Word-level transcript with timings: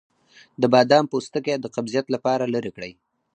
د 0.61 0.63
بادام 0.73 1.05
پوستکی 1.11 1.55
د 1.59 1.65
قبضیت 1.75 2.05
لپاره 2.15 2.51
لرې 2.53 2.71
کړئ 2.75 2.91